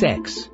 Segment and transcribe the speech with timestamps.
[0.00, 0.48] Sex.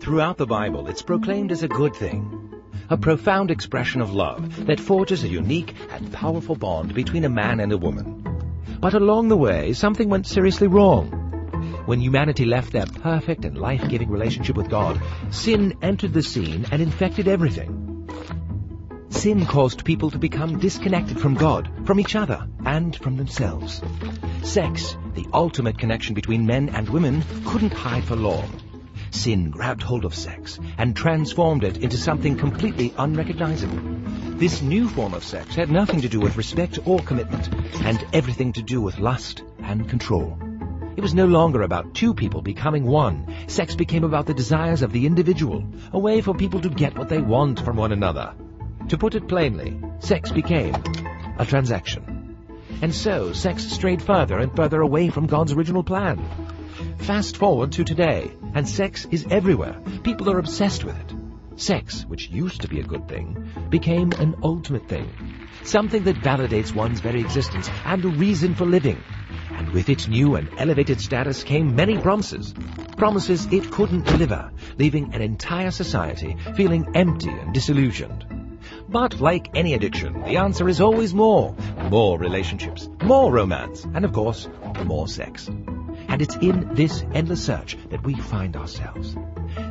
[0.00, 2.54] Throughout the Bible, it's proclaimed as a good thing.
[2.88, 7.60] A profound expression of love that forges a unique and powerful bond between a man
[7.60, 8.24] and a woman.
[8.80, 11.10] But along the way, something went seriously wrong.
[11.84, 16.80] When humanity left their perfect and life-giving relationship with God, sin entered the scene and
[16.80, 18.08] infected everything.
[19.10, 23.82] Sin caused people to become disconnected from God, from each other, and from themselves.
[24.44, 28.50] Sex, the ultimate connection between men and women, couldn't hide for long.
[29.10, 33.78] Sin grabbed hold of sex and transformed it into something completely unrecognizable.
[34.38, 37.48] This new form of sex had nothing to do with respect or commitment,
[37.82, 40.38] and everything to do with lust and control.
[40.96, 43.32] It was no longer about two people becoming one.
[43.46, 47.08] Sex became about the desires of the individual, a way for people to get what
[47.08, 48.34] they want from one another.
[48.88, 50.74] To put it plainly, sex became
[51.38, 52.36] a transaction.
[52.82, 56.24] And so, sex strayed further and further away from God's original plan.
[56.98, 59.80] Fast forward to today, and sex is everywhere.
[60.02, 61.14] People are obsessed with it.
[61.54, 65.08] Sex, which used to be a good thing, became an ultimate thing.
[65.62, 69.00] Something that validates one's very existence and a reason for living.
[69.52, 72.52] And with its new and elevated status came many promises.
[72.96, 78.26] Promises it couldn't deliver, leaving an entire society feeling empty and disillusioned.
[78.88, 81.54] But like any addiction, the answer is always more.
[81.90, 84.48] More relationships, more romance, and of course,
[84.84, 85.48] more sex.
[86.08, 89.14] And it's in this endless search that we find ourselves.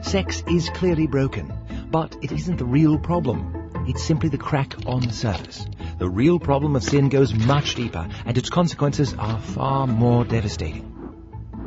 [0.02, 1.52] Sex is clearly broken,
[1.90, 3.86] but it isn't the real problem.
[3.88, 5.66] It's simply the crack on the surface.
[5.98, 10.94] The real problem of sin goes much deeper, and its consequences are far more devastating.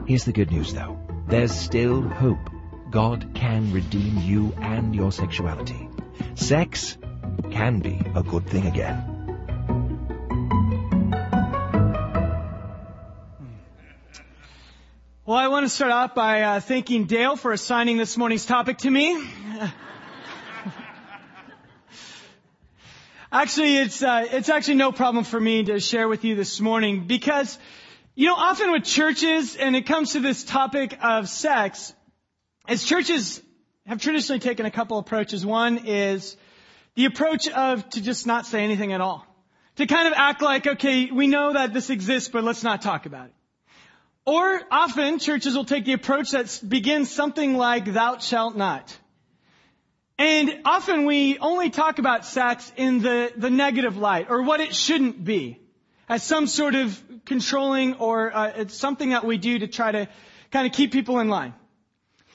[0.06, 0.98] Here's the good news though.
[1.26, 2.50] There's still hope.
[2.90, 5.88] God can redeem you and your sexuality.
[6.34, 6.96] Sex
[7.50, 9.09] can be a good thing again.
[15.30, 18.78] Well, I want to start off by uh, thanking Dale for assigning this morning's topic
[18.78, 19.12] to me.
[23.30, 27.06] actually, it's uh, it's actually no problem for me to share with you this morning
[27.06, 27.56] because,
[28.16, 31.94] you know, often with churches, and it comes to this topic of sex,
[32.66, 33.40] as churches
[33.86, 35.46] have traditionally taken a couple approaches.
[35.46, 36.36] One is
[36.96, 39.24] the approach of to just not say anything at all,
[39.76, 43.06] to kind of act like, okay, we know that this exists, but let's not talk
[43.06, 43.34] about it.
[44.30, 48.96] Or often churches will take the approach that begins something like thou shalt not.
[50.18, 54.72] And often we only talk about sex in the, the negative light or what it
[54.72, 55.58] shouldn't be
[56.08, 60.08] as some sort of controlling or uh, it's something that we do to try to
[60.52, 61.52] kind of keep people in line.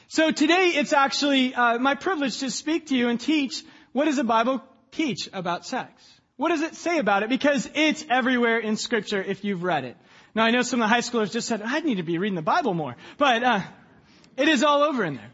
[0.10, 3.64] So today it's actually uh, my privilege to speak to you and teach
[3.94, 5.94] what does the Bible teach about sex?
[6.36, 7.30] What does it say about it?
[7.30, 9.96] Because it's everywhere in Scripture if you've read it.
[10.36, 12.36] Now I know some of the high schoolers just said, I need to be reading
[12.36, 12.98] the Bible more.
[13.18, 13.62] But, uh,
[14.36, 15.32] it is all over in there.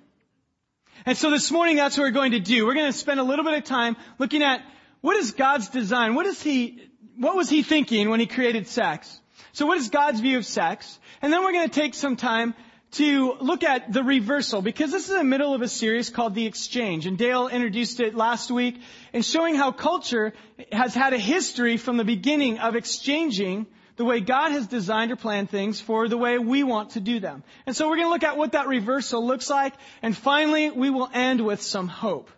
[1.07, 2.67] And so this morning that's what we're going to do.
[2.67, 4.61] We're going to spend a little bit of time looking at
[5.01, 6.13] what is God's design?
[6.13, 9.19] What is He, what was He thinking when He created sex?
[9.53, 10.99] So what is God's view of sex?
[11.23, 12.53] And then we're going to take some time
[12.91, 16.45] to look at the reversal because this is the middle of a series called The
[16.45, 17.07] Exchange.
[17.07, 18.79] And Dale introduced it last week
[19.13, 20.33] and showing how culture
[20.71, 23.65] has had a history from the beginning of exchanging
[23.95, 27.19] the way God has designed or planned things for the way we want to do
[27.19, 27.43] them.
[27.65, 29.73] And so we're going to look at what that reversal looks like.
[30.01, 32.29] And finally, we will end with some hope.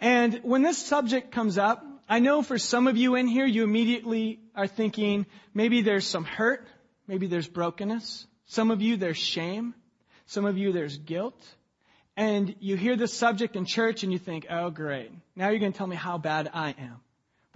[0.00, 3.64] And when this subject comes up, I know for some of you in here, you
[3.64, 6.66] immediately are thinking maybe there's some hurt,
[7.06, 8.26] maybe there's brokenness.
[8.46, 9.74] Some of you, there's shame.
[10.26, 11.38] Some of you, there's guilt.
[12.16, 15.72] And you hear this subject in church and you think, oh great, now you're going
[15.72, 17.00] to tell me how bad I am.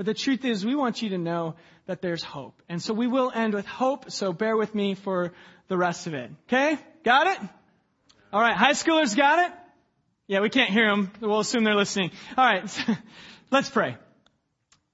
[0.03, 1.55] But the truth is, we want you to know
[1.87, 2.61] that there's hope.
[2.69, 5.33] And so we will end with hope, so bear with me for
[5.69, 6.29] the rest of it.
[6.49, 6.77] Okay?
[7.05, 7.39] Got it?
[8.35, 9.53] Alright, high schoolers got it?
[10.27, 11.13] Yeah, we can't hear them.
[11.21, 12.11] We'll assume they're listening.
[12.37, 12.77] Alright,
[13.53, 13.97] let's pray.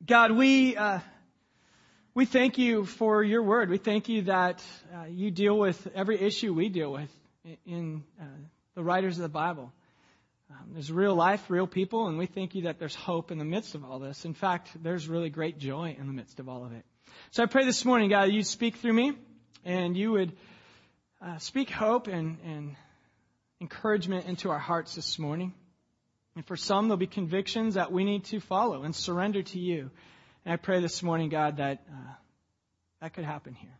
[0.04, 0.98] God, we, uh,
[2.12, 3.70] we thank you for your word.
[3.70, 4.62] We thank you that
[4.94, 7.10] uh, you deal with every issue we deal with
[7.64, 8.24] in uh,
[8.74, 9.72] the writers of the Bible.
[10.50, 13.44] Um, there's real life, real people, and we thank you that there's hope in the
[13.44, 14.24] midst of all this.
[14.24, 16.84] In fact, there's really great joy in the midst of all of it.
[17.32, 19.12] So I pray this morning, God, that you speak through me,
[19.64, 20.32] and you would
[21.20, 22.76] uh, speak hope and, and
[23.60, 25.52] encouragement into our hearts this morning.
[26.34, 29.90] And for some, there'll be convictions that we need to follow and surrender to you.
[30.44, 32.12] And I pray this morning, God, that uh,
[33.00, 33.76] that could happen here.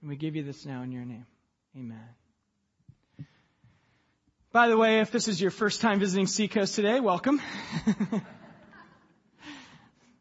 [0.00, 1.26] And we give you this now in your name.
[1.76, 2.27] Amen.
[4.50, 7.38] By the way, if this is your first time visiting Seacoast today, welcome.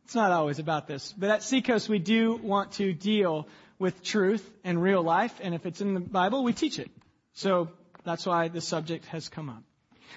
[0.04, 3.48] it's not always about this, but at Seacoast we do want to deal
[3.80, 6.92] with truth and real life, and if it's in the Bible, we teach it.
[7.36, 7.70] So
[8.04, 9.64] That's why the subject has come up.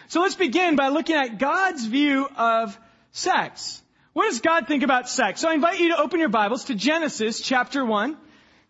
[0.09, 2.77] So let's begin by looking at God's view of
[3.12, 3.81] sex.
[4.12, 5.41] What does God think about sex?
[5.41, 8.17] So I invite you to open your Bibles to Genesis chapter 1.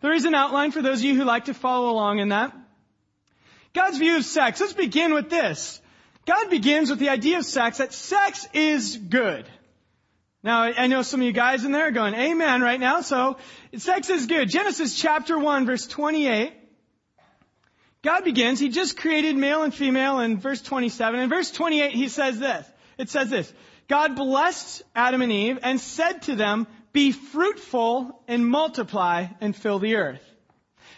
[0.01, 2.55] There is an outline for those of you who like to follow along in that.
[3.73, 4.59] God's view of sex.
[4.59, 5.81] Let's begin with this.
[6.25, 9.45] God begins with the idea of sex that sex is good.
[10.43, 13.37] Now, I know some of you guys in there are going, amen right now, so
[13.77, 14.49] sex is good.
[14.49, 16.53] Genesis chapter 1 verse 28.
[18.03, 21.19] God begins, He just created male and female in verse 27.
[21.19, 22.65] In verse 28, He says this.
[22.97, 23.53] It says this.
[23.87, 29.79] God blessed Adam and Eve and said to them, be fruitful and multiply and fill
[29.79, 30.23] the earth.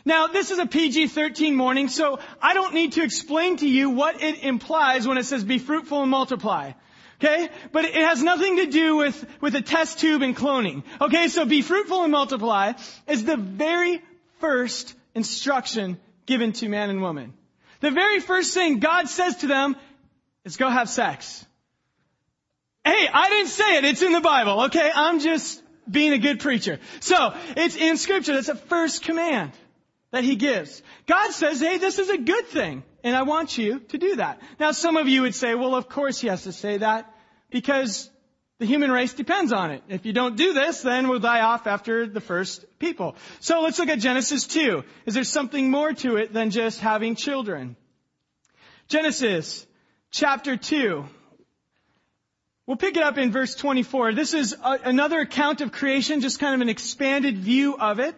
[0.06, 4.22] Now, this is a PG-13 morning, so I don't need to explain to you what
[4.22, 6.74] it implies when it says be fruitful and multiply.
[7.22, 7.50] Okay?
[7.72, 10.84] But it has nothing to do with, with a test tube and cloning.
[11.00, 12.74] Okay, so be fruitful and multiply
[13.08, 14.02] is the very
[14.40, 17.34] first instruction given to man and woman.
[17.80, 19.78] The very first thing God says to them
[20.44, 21.46] is go have sex.
[22.84, 23.86] Hey, I didn't say it.
[23.86, 24.64] It's in the Bible.
[24.64, 24.92] Okay?
[24.94, 26.80] I'm just being a good preacher.
[27.00, 28.34] So, it's in scripture.
[28.34, 29.54] That's a first command
[30.14, 30.84] that he gives.
[31.08, 32.84] God says, hey, this is a good thing.
[33.04, 34.40] And I want you to do that.
[34.60, 37.12] Now, some of you would say, well, of course he has to say that
[37.50, 38.12] because
[38.60, 39.82] the human race depends on it.
[39.90, 43.16] If you don't do this, then we'll die off after the first people.
[43.40, 44.84] So let's look at Genesis 2.
[45.08, 47.76] Is there something more to it than just having children?
[48.88, 49.66] Genesis
[50.12, 51.06] chapter 2.
[52.68, 54.14] We'll pick it up in verse 24.
[54.14, 58.14] This is a, another account of creation, just kind of an expanded view of it.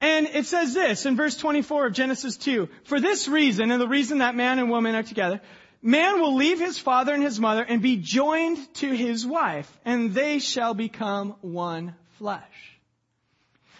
[0.00, 2.68] And it says this in verse 24 of Genesis 2.
[2.84, 5.40] For this reason, and the reason that man and woman are together,
[5.82, 10.14] man will leave his father and his mother and be joined to his wife, and
[10.14, 12.42] they shall become one flesh.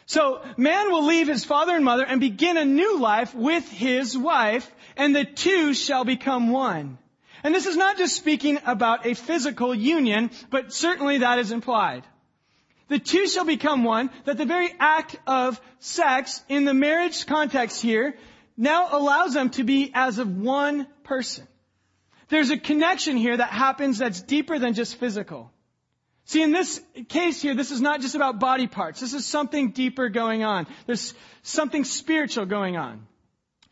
[0.05, 4.19] So, man will leave his father and mother and begin a new life with his
[4.19, 6.99] wife, and the two shall become one.
[7.43, 12.05] And this is not just speaking about a physical union, but certainly that is implied.
[12.91, 17.81] The two shall become one, that the very act of sex in the marriage context
[17.81, 18.17] here
[18.57, 21.47] now allows them to be as of one person.
[22.31, 25.53] There's a connection here that happens that's deeper than just physical.
[26.25, 29.01] See, in this case here, this is not just about body parts.
[29.01, 30.67] This is something deeper going on.
[30.87, 33.07] There's something spiritual going on.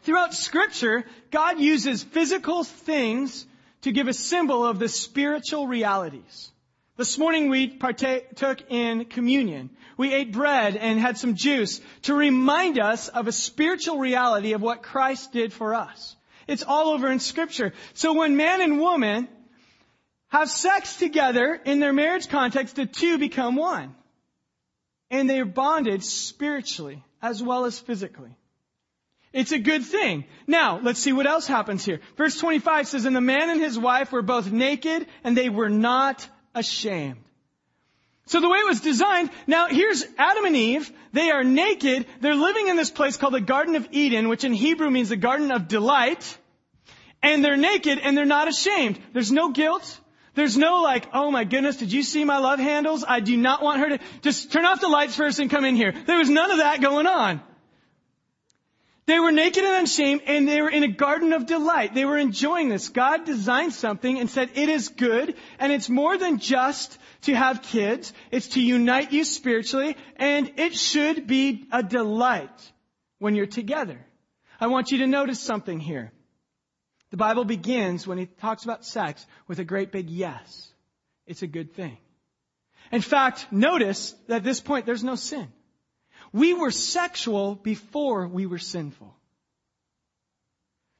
[0.02, 3.44] Throughout scripture, God uses physical things
[3.82, 6.52] to give a symbol of the spiritual realities.
[6.98, 9.70] This morning we partook in communion.
[9.96, 14.62] We ate bread and had some juice to remind us of a spiritual reality of
[14.62, 16.16] what Christ did for us.
[16.48, 17.72] It's all over in scripture.
[17.94, 19.28] So when man and woman
[20.30, 23.94] have sex together in their marriage context, the two become one.
[25.08, 28.34] And they are bonded spiritually as well as physically.
[29.32, 30.24] It's a good thing.
[30.48, 32.00] Now, let's see what else happens here.
[32.16, 35.68] Verse 25 says, And the man and his wife were both naked, and they were
[35.68, 37.22] not ashamed.
[38.26, 40.92] So the way it was designed, now here's Adam and Eve.
[41.12, 42.06] They are naked.
[42.20, 45.16] They're living in this place called the Garden of Eden, which in Hebrew means the
[45.16, 46.38] Garden of Delight.
[47.22, 48.98] And they're naked and they're not ashamed.
[49.14, 49.98] There's no guilt.
[50.34, 53.02] There's no like, oh my goodness, did you see my love handles?
[53.06, 55.74] I do not want her to, just turn off the lights first and come in
[55.74, 55.92] here.
[56.06, 57.40] There was none of that going on.
[59.08, 61.94] They were naked and unshamed and they were in a garden of delight.
[61.94, 62.90] They were enjoying this.
[62.90, 67.62] God designed something and said it is good and it's more than just to have
[67.62, 68.12] kids.
[68.30, 72.72] It's to unite you spiritually and it should be a delight
[73.18, 73.98] when you're together.
[74.60, 76.12] I want you to notice something here.
[77.10, 80.68] The Bible begins when he talks about sex with a great big yes.
[81.26, 81.96] It's a good thing.
[82.92, 85.48] In fact, notice that at this point there's no sin.
[86.32, 89.14] We were sexual before we were sinful.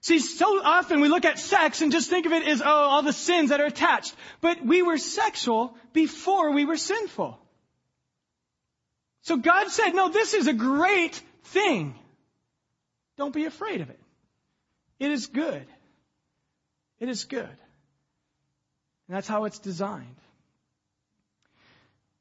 [0.00, 3.02] See, so often we look at sex and just think of it as, oh, all
[3.02, 4.14] the sins that are attached.
[4.40, 7.38] But we were sexual before we were sinful.
[9.22, 11.94] So God said, no, this is a great thing.
[13.16, 14.00] Don't be afraid of it.
[14.98, 15.66] It is good.
[17.00, 17.44] It is good.
[19.08, 20.16] And that's how it's designed.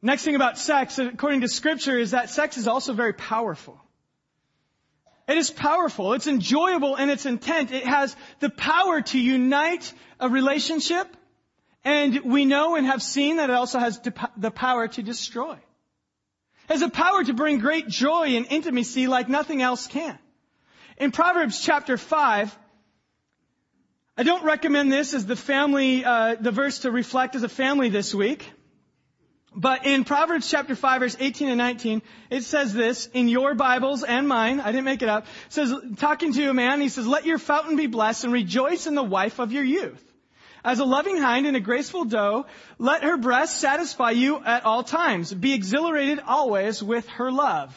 [0.01, 3.79] Next thing about sex, according to scripture, is that sex is also very powerful.
[5.27, 6.13] It is powerful.
[6.13, 7.71] It's enjoyable in its intent.
[7.71, 11.07] It has the power to unite a relationship.
[11.83, 13.99] And we know and have seen that it also has
[14.37, 15.53] the power to destroy.
[15.53, 20.17] It has the power to bring great joy and intimacy like nothing else can.
[20.97, 22.57] In Proverbs chapter 5,
[24.17, 27.89] I don't recommend this as the family, uh, the verse to reflect as a family
[27.89, 28.51] this week.
[29.57, 34.03] But in Proverbs chapter 5 verse 18 and 19, it says this in your Bibles
[34.03, 34.59] and mine.
[34.59, 35.25] I didn't make it up.
[35.47, 38.85] It says, talking to a man, he says, let your fountain be blessed and rejoice
[38.85, 40.03] in the wife of your youth.
[40.63, 42.45] As a loving hind and a graceful doe,
[42.77, 45.33] let her breast satisfy you at all times.
[45.33, 47.73] Be exhilarated always with her love.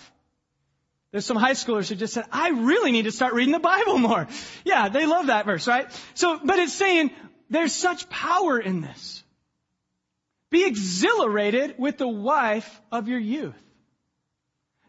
[1.13, 3.97] There's some high schoolers who just said, I really need to start reading the Bible
[3.97, 4.29] more.
[4.67, 5.87] Yeah, they love that verse, right?
[6.13, 7.11] So, but it's saying
[7.49, 9.20] there's such power in this.
[10.51, 13.55] Be exhilarated with the wife of your youth.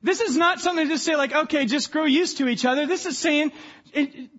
[0.03, 2.87] This is not something to just say like, okay, just grow used to each other.
[2.87, 3.51] This is saying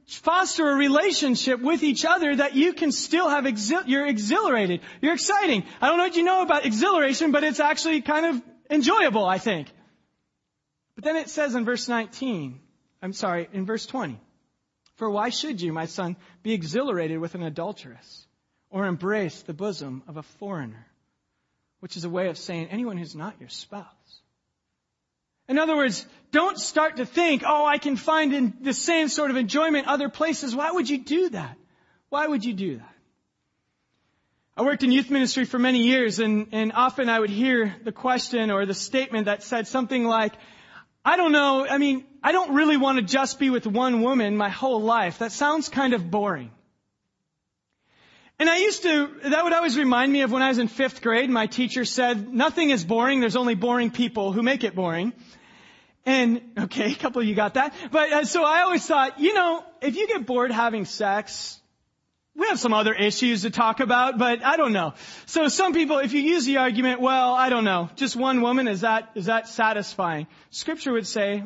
[0.06, 4.80] foster a relationship with each other that you can still have, exil- you're exhilarated.
[5.00, 5.64] You're exciting.
[5.80, 9.38] I don't know what you know about exhilaration, but it's actually kind of enjoyable, I
[9.38, 9.68] think.
[10.96, 12.58] But then it says in verse 19,
[13.00, 14.18] I'm sorry, in verse 20,
[14.96, 18.26] for why should you, my son, be exhilarated with an adulteress
[18.68, 20.86] or embrace the bosom of a foreigner?
[21.82, 23.86] Which is a way of saying anyone who's not your spouse.
[25.48, 29.32] In other words, don't start to think, oh, I can find in the same sort
[29.32, 30.54] of enjoyment other places.
[30.54, 31.56] Why would you do that?
[32.08, 32.94] Why would you do that?
[34.56, 37.90] I worked in youth ministry for many years and, and often I would hear the
[37.90, 40.34] question or the statement that said something like,
[41.04, 44.36] I don't know, I mean, I don't really want to just be with one woman
[44.36, 45.18] my whole life.
[45.18, 46.52] That sounds kind of boring.
[48.42, 51.00] And I used to, that would always remind me of when I was in fifth
[51.00, 55.12] grade, my teacher said, nothing is boring, there's only boring people who make it boring.
[56.04, 57.72] And, okay, a couple of you got that.
[57.92, 61.60] But, uh, so I always thought, you know, if you get bored having sex,
[62.34, 64.94] we have some other issues to talk about, but I don't know.
[65.26, 68.66] So some people, if you use the argument, well, I don't know, just one woman,
[68.66, 70.26] is that, is that satisfying?
[70.50, 71.44] Scripture would say,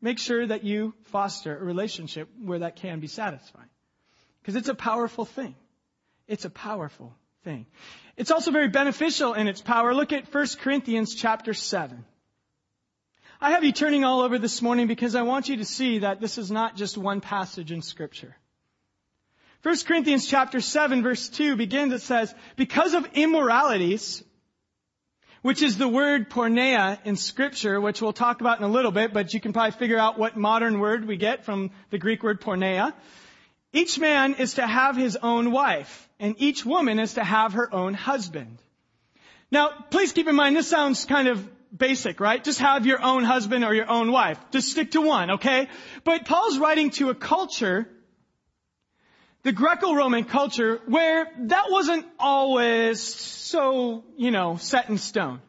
[0.00, 3.68] make sure that you foster a relationship where that can be satisfying.
[4.40, 5.54] Because it's a powerful thing.
[6.28, 7.66] It's a powerful thing.
[8.16, 9.94] It's also very beneficial in its power.
[9.94, 12.04] Look at 1 Corinthians chapter 7.
[13.40, 16.20] I have you turning all over this morning because I want you to see that
[16.20, 18.36] this is not just one passage in scripture.
[19.62, 24.22] 1 Corinthians chapter 7 verse 2 begins, it says, because of immoralities,
[25.42, 29.12] which is the word porneia in scripture, which we'll talk about in a little bit,
[29.12, 32.40] but you can probably figure out what modern word we get from the Greek word
[32.40, 32.92] porneia.
[33.72, 37.72] Each man is to have his own wife, and each woman is to have her
[37.72, 38.58] own husband.
[39.50, 42.42] Now, please keep in mind, this sounds kind of basic, right?
[42.42, 44.38] Just have your own husband or your own wife.
[44.50, 45.68] Just stick to one, okay?
[46.04, 47.86] But Paul's writing to a culture,
[49.42, 55.40] the Greco-Roman culture, where that wasn't always so, you know, set in stone.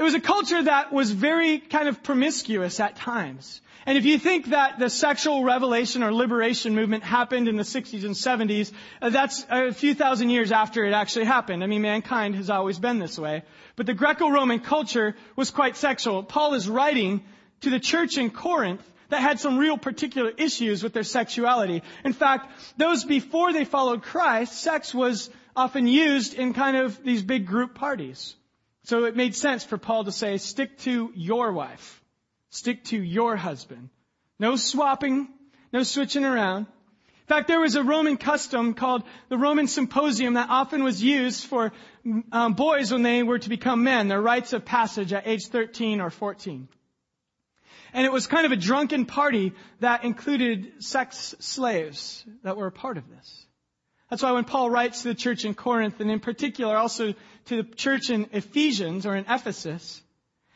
[0.00, 3.60] It was a culture that was very kind of promiscuous at times.
[3.84, 8.06] And if you think that the sexual revelation or liberation movement happened in the 60s
[8.06, 11.62] and 70s, uh, that's a few thousand years after it actually happened.
[11.62, 13.42] I mean, mankind has always been this way.
[13.76, 16.22] But the Greco-Roman culture was quite sexual.
[16.22, 17.22] Paul is writing
[17.60, 21.82] to the church in Corinth that had some real particular issues with their sexuality.
[22.06, 27.22] In fact, those before they followed Christ, sex was often used in kind of these
[27.22, 28.34] big group parties.
[28.90, 32.02] So it made sense for Paul to say, stick to your wife.
[32.48, 33.88] Stick to your husband.
[34.40, 35.28] No swapping,
[35.72, 36.66] no switching around.
[36.66, 41.44] In fact, there was a Roman custom called the Roman Symposium that often was used
[41.44, 41.70] for
[42.32, 46.00] um, boys when they were to become men, their rites of passage at age 13
[46.00, 46.66] or 14.
[47.92, 52.72] And it was kind of a drunken party that included sex slaves that were a
[52.72, 53.46] part of this.
[54.10, 57.14] That's why when Paul writes to the church in Corinth, and in particular also
[57.50, 60.00] to the church in Ephesians or in Ephesus,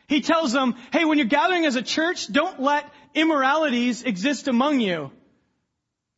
[0.08, 4.80] he tells them, hey, when you're gathering as a church, don't let immoralities exist among
[4.80, 5.10] you.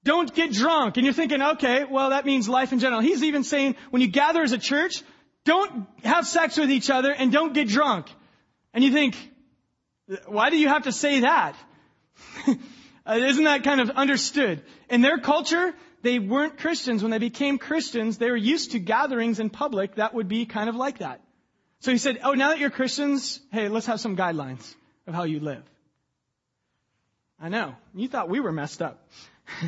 [0.05, 0.97] Don't get drunk.
[0.97, 3.01] And you're thinking, okay, well, that means life in general.
[3.01, 5.03] He's even saying, when you gather as a church,
[5.45, 8.07] don't have sex with each other and don't get drunk.
[8.75, 9.17] And you think,
[10.27, 11.57] why do you have to say that?
[13.07, 14.63] Uh, isn't that kind of understood?
[14.91, 15.73] In their culture,
[16.03, 17.03] they weren't Christians.
[17.03, 20.69] When they became Christians, they were used to gatherings in public that would be kind
[20.69, 21.21] of like that.
[21.81, 24.75] So he said, oh, now that you're Christians, hey, let's have some guidelines
[25.07, 25.63] of how you live.
[27.41, 27.77] I know.
[27.95, 29.07] You thought we were messed up.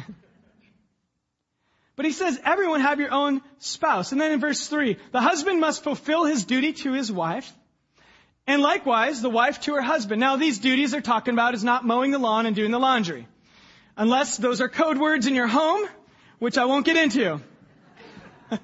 [1.97, 4.13] but he says, everyone have your own spouse.
[4.13, 7.53] And then in verse 3, the husband must fulfill his duty to his wife.
[8.49, 10.21] And likewise, the wife to her husband.
[10.21, 13.29] Now, these duties they're talking about is not mowing the lawn and doing the laundry.
[13.95, 15.87] Unless those are code words in your home,
[16.39, 17.43] which I won't get into.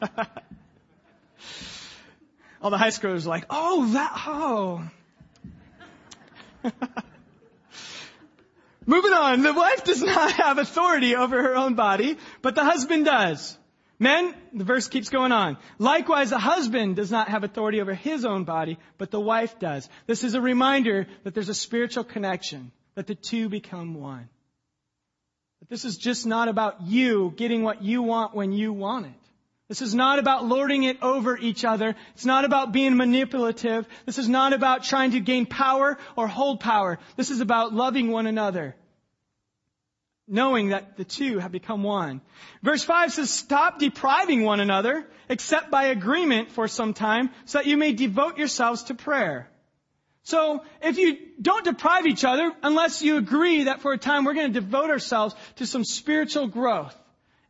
[2.63, 4.89] all the high schoolers are like, oh, that, oh.
[8.87, 13.05] Moving on, the wife does not have authority over her own body, but the husband
[13.05, 13.59] does.
[13.99, 15.57] Men, the verse keeps going on.
[15.79, 19.89] Likewise, the husband does not have authority over his own body, but the wife does.
[20.07, 24.29] This is a reminder that there's a spiritual connection, that the two become one.
[25.61, 29.13] That this is just not about you getting what you want when you want it.
[29.69, 31.95] This is not about lording it over each other.
[32.15, 33.87] It's not about being manipulative.
[34.05, 36.99] This is not about trying to gain power or hold power.
[37.17, 38.77] This is about loving one another
[40.27, 42.21] knowing that the two have become one.
[42.63, 47.67] Verse 5 says, stop depriving one another, except by agreement for some time, so that
[47.67, 49.51] you may devote yourselves to prayer.
[50.27, 54.33] So, if you don't deprive each other, unless you agree that for a time we're
[54.33, 56.97] going to devote ourselves to some spiritual growth.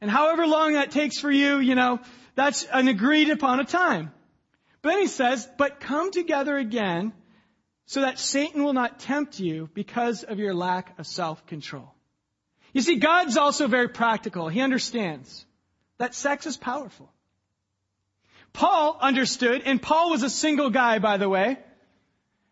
[0.00, 2.00] And however long that takes for you, you know,
[2.34, 4.12] that's an agreed upon a time.
[4.82, 7.12] But then he says, but come together again
[7.86, 11.93] so that Satan will not tempt you because of your lack of self-control.
[12.74, 14.48] You see, God's also very practical.
[14.48, 15.46] He understands
[15.96, 17.08] that sex is powerful.
[18.52, 21.58] Paul understood, and Paul was a single guy, by the way,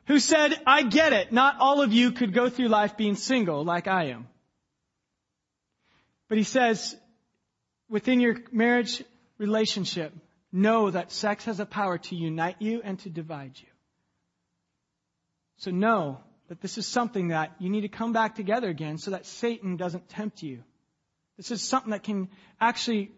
[0.07, 1.33] who said, I get it.
[1.33, 4.29] Not all of you could go through life being single like I am.
[6.29, 6.97] But he says,
[7.89, 9.03] within your marriage
[9.39, 10.13] relationship,
[10.53, 13.69] know that sex has a power to unite you and to divide you.
[15.57, 16.21] So know
[16.53, 19.79] that this is something that you need to come back together again so that Satan
[19.79, 20.63] doesn't tempt you.
[21.39, 22.29] This is something that can
[22.61, 23.11] actually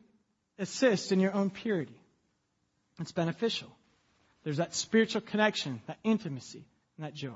[0.57, 2.01] assist in your own purity.
[3.01, 3.67] It's beneficial.
[4.45, 6.65] There's that spiritual connection, that intimacy,
[6.97, 7.33] and that joy.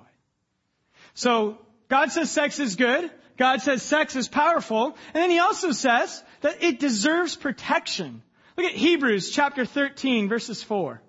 [1.15, 3.11] So, God says sex is good.
[3.37, 4.97] God says sex is powerful.
[5.15, 8.23] And then he also says that it deserves protection.
[8.57, 11.03] Look at Hebrews chapter 13 verses 4.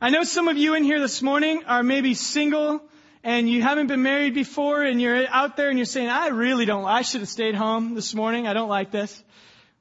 [0.00, 2.82] I know some of you in here this morning are maybe single
[3.24, 6.64] and you haven't been married before and you're out there and you're saying, I really
[6.64, 8.46] don't, I should have stayed home this morning.
[8.46, 9.22] I don't like this.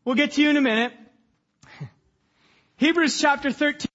[0.06, 0.94] We'll get to you in a minute.
[2.78, 3.88] Hebrews chapter 13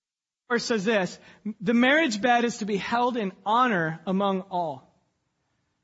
[0.58, 1.18] says this,
[1.60, 4.86] the marriage bed is to be held in honor among all.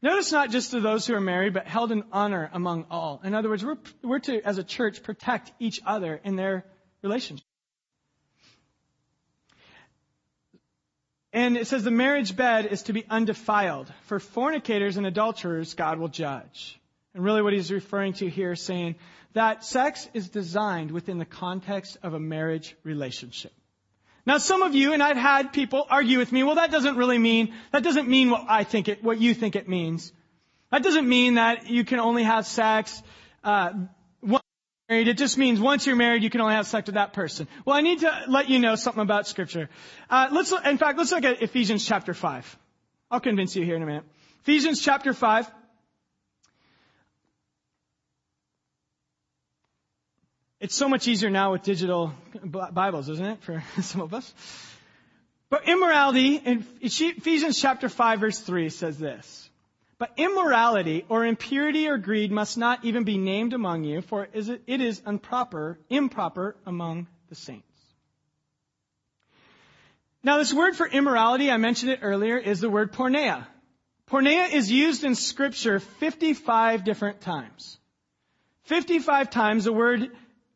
[0.02, 3.20] Notice not just to those who are married, but held in honor among all.
[3.22, 6.64] In other words, we're, we're to, as a church, protect each other in their
[7.02, 7.46] relationship.
[11.32, 13.90] And it says the marriage bed is to be undefiled.
[14.02, 16.78] For fornicators and adulterers, God will judge.
[17.14, 18.96] And really what he's referring to here is saying
[19.32, 23.52] that sex is designed within the context of a marriage relationship.
[24.24, 27.18] Now some of you, and I've had people argue with me, well that doesn't really
[27.18, 30.12] mean, that doesn't mean what I think it, what you think it means.
[30.70, 33.02] That doesn't mean that you can only have sex,
[33.42, 33.72] uh,
[34.92, 37.48] married, it just means once you're married, you can only have sex with that person.
[37.64, 39.70] Well, I need to let you know something about Scripture.
[40.10, 42.44] Uh, let's, in fact, let's look at Ephesians chapter five.
[43.10, 44.04] I'll convince you here in a minute.
[44.42, 45.50] Ephesians chapter five.
[50.60, 52.12] It's so much easier now with digital
[52.44, 54.32] Bibles, isn't it, for some of us?
[55.48, 59.50] But immorality in Ephesians chapter 5 verse 3 says this.
[60.02, 64.80] But immorality or impurity or greed must not even be named among you, for it
[64.80, 67.80] is improper, improper among the saints.
[70.24, 73.46] Now this word for immorality, I mentioned it earlier, is the word porneia.
[74.10, 77.78] Porneia is used in scripture 55 different times.
[78.64, 80.10] 55 times the word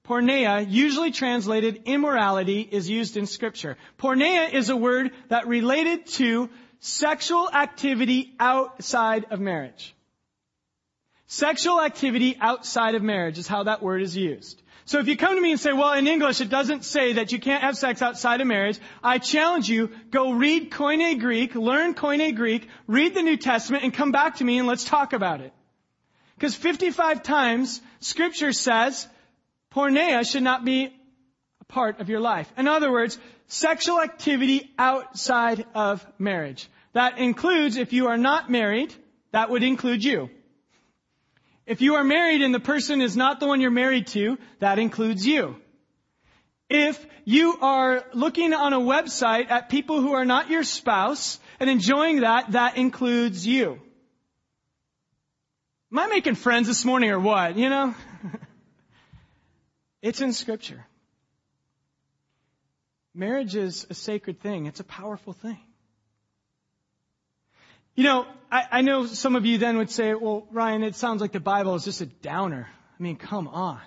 [0.04, 3.76] porneia, usually translated immorality, is used in scripture.
[3.96, 9.94] Porneia is a word that related to sexual activity outside of marriage.
[11.26, 14.62] Sexual activity outside of marriage is how that word is used.
[14.84, 17.32] So if you come to me and say, well, in English it doesn't say that
[17.32, 21.94] you can't have sex outside of marriage, I challenge you, go read Koine Greek, learn
[21.94, 25.40] Koine Greek, read the New Testament, and come back to me and let's talk about
[25.40, 25.52] it.
[26.36, 29.08] Because 55 times scripture says
[29.74, 30.95] porneia should not be
[31.68, 32.52] part of your life.
[32.56, 36.68] In other words, sexual activity outside of marriage.
[36.92, 38.94] That includes, if you are not married,
[39.32, 40.30] that would include you.
[41.66, 44.78] If you are married and the person is not the one you're married to, that
[44.78, 45.56] includes you.
[46.68, 51.68] If you are looking on a website at people who are not your spouse and
[51.68, 53.80] enjoying that, that includes you.
[55.92, 57.56] Am I making friends this morning or what?
[57.56, 57.94] You know?
[60.02, 60.84] it's in scripture.
[63.16, 64.66] Marriage is a sacred thing.
[64.66, 65.58] It's a powerful thing.
[67.94, 71.22] You know, I, I know some of you then would say, well, Ryan, it sounds
[71.22, 72.68] like the Bible is just a downer.
[72.68, 73.80] I mean, come on.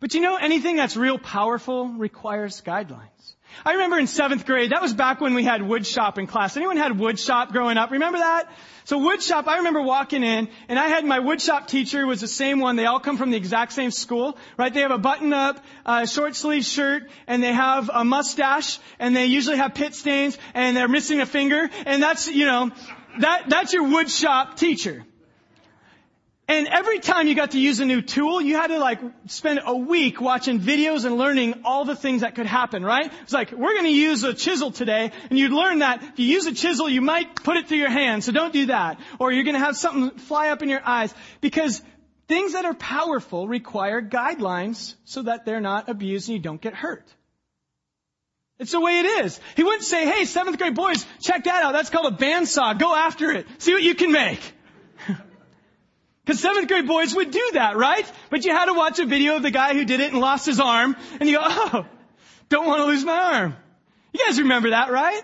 [0.00, 3.34] But you know, anything that's real powerful requires guidelines.
[3.64, 6.56] I remember in seventh grade, that was back when we had wood shop in class.
[6.56, 7.90] Anyone had wood shop growing up?
[7.90, 8.48] Remember that?
[8.84, 12.20] So wood shop, I remember walking in and I had my wood shop teacher was
[12.20, 12.76] the same one.
[12.76, 14.72] They all come from the exact same school, right?
[14.72, 19.16] They have a button up, uh, short sleeve shirt and they have a mustache and
[19.16, 22.70] they usually have pit stains and they're missing a finger and that's, you know,
[23.18, 25.04] that, that's your wood shop teacher.
[26.50, 29.60] And every time you got to use a new tool, you had to like spend
[29.66, 33.12] a week watching videos and learning all the things that could happen, right?
[33.22, 36.46] It's like, we're gonna use a chisel today, and you'd learn that if you use
[36.46, 38.98] a chisel, you might put it through your hand, so don't do that.
[39.18, 41.12] Or you're gonna have something fly up in your eyes.
[41.42, 41.82] Because
[42.28, 46.72] things that are powerful require guidelines so that they're not abused and you don't get
[46.72, 47.06] hurt.
[48.58, 49.38] It's the way it is.
[49.54, 51.72] He wouldn't say, hey, seventh grade boys, check that out.
[51.72, 52.78] That's called a bandsaw.
[52.78, 53.46] Go after it.
[53.58, 54.40] See what you can make.
[56.28, 58.04] Because seventh grade boys would do that, right?
[58.28, 60.44] But you had to watch a video of the guy who did it and lost
[60.44, 61.86] his arm, and you go, oh,
[62.50, 63.56] don't want to lose my arm.
[64.12, 65.22] You guys remember that, right?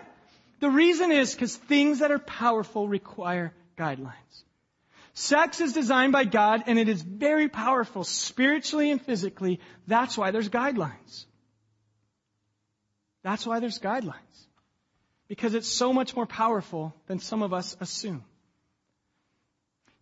[0.61, 4.15] The reason is because things that are powerful require guidelines.
[5.13, 9.61] Sex is designed by God and it is very powerful spiritually and physically.
[9.87, 11.27] That's why there's guidelines.
[13.23, 14.15] That's why there's guidelines.
[15.29, 18.25] Because it's so much more powerful than some of us assume.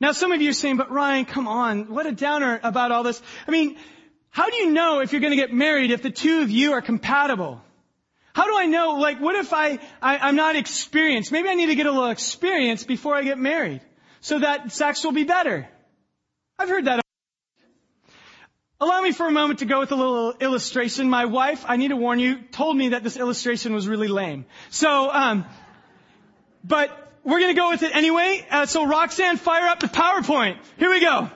[0.03, 3.05] Now some of you are saying, but Ryan, come on, what a downer about all
[3.05, 3.23] this.
[3.47, 3.77] I mean,
[4.31, 6.73] how do you know if you're going to get married if the two of you
[6.73, 7.63] are compatible?
[8.35, 11.31] How do I know, like, what if I, I, am not experienced?
[11.31, 13.81] Maybe I need to get a little experience before I get married
[14.21, 15.69] so that sex will be better.
[16.59, 17.01] I've heard that.
[18.81, 21.11] Allow me for a moment to go with a little illustration.
[21.11, 24.47] My wife, I need to warn you, told me that this illustration was really lame.
[24.71, 25.45] So, um,
[26.65, 28.45] but we're going to go with it anyway.
[28.51, 30.59] Uh, so Roxanne, fire up the PowerPoint.
[30.77, 31.31] Here we go.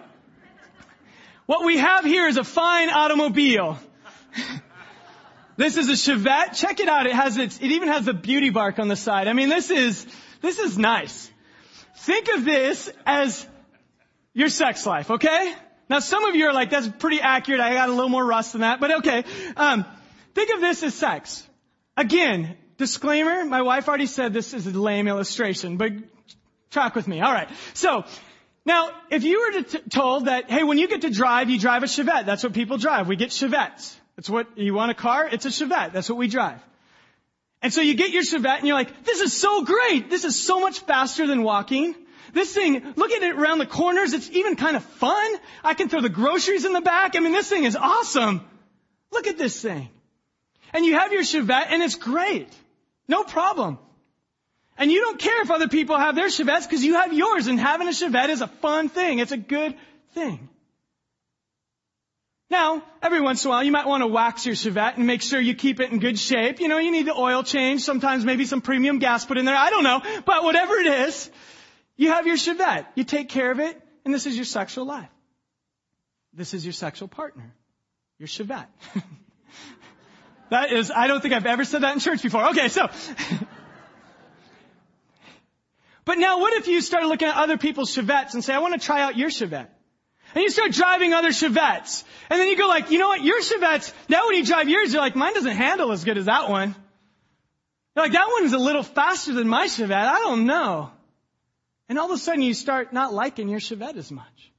[1.47, 3.79] What we have here is a fine automobile.
[5.57, 6.55] this is a Chevette.
[6.55, 7.07] Check it out.
[7.07, 9.29] It has its, it even has the beauty bark on the side.
[9.29, 10.05] I mean, this is,
[10.43, 11.31] this is nice.
[11.99, 13.47] Think of this as
[14.35, 15.55] your sex life, okay?
[15.89, 17.61] Now some of you are like, that's pretty accurate.
[17.61, 19.25] I got a little more rust than that, but okay.
[19.57, 19.85] Um,
[20.35, 21.47] think of this as sex.
[21.97, 25.93] Again, Disclaimer, my wife already said this is a lame illustration, but
[26.71, 27.23] track with me.
[27.23, 27.49] Alright.
[27.75, 28.05] So,
[28.67, 31.85] now, if you were t- told that, hey, when you get to drive, you drive
[31.85, 32.27] a Chevette.
[32.27, 33.07] That's what people drive.
[33.07, 33.95] We get Chevettes.
[34.17, 35.29] That's what, you want a car?
[35.31, 35.93] It's a Chevette.
[35.93, 36.61] That's what we drive.
[37.63, 40.11] And so you get your Chevette and you're like, this is so great.
[40.11, 41.95] This is so much faster than walking.
[42.33, 44.13] This thing, look at it around the corners.
[44.13, 45.37] It's even kind of fun.
[45.65, 47.17] I can throw the groceries in the back.
[47.17, 48.47] I mean, this thing is awesome.
[49.13, 49.89] Look at this thing.
[50.73, 52.49] And you have your Chevette and it's great.
[53.09, 53.79] No problem.
[54.79, 57.59] And you don't care if other people have their Chevettes because you have yours and
[57.59, 59.21] having a Chevette is a fun thing.
[59.21, 59.75] It's a good
[60.13, 60.49] thing.
[62.49, 65.23] Now, every once in a while, you might want to wax your Chevette and make
[65.23, 66.61] sure you keep it in good shape.
[66.61, 69.57] You know, you need the oil change, sometimes maybe some premium gas put in there.
[69.57, 70.01] I don't know.
[70.25, 71.29] But whatever it is,
[71.97, 72.87] you have your Chevette.
[72.95, 75.09] You take care of it, and this is your sexual life.
[76.35, 77.53] This is your sexual partner.
[78.19, 78.67] Your Chevette.
[80.51, 82.51] That is, I don't think I've ever said that in church before.
[82.51, 82.89] Okay, so.
[86.05, 88.75] but now what if you started looking at other people's Chevettes and say, I want
[88.75, 89.69] to try out your Chevette?
[90.35, 92.05] And you start driving other Chevettes.
[92.31, 94.93] And then you go like, you know what, your Chevettes, now when you drive yours,
[94.93, 96.75] you're like, mine doesn't handle as good as that one.
[97.95, 99.93] You're like, that one's a little faster than my Chevette.
[99.93, 100.91] I don't know.
[101.89, 104.53] And all of a sudden you start not liking your Chevette as much.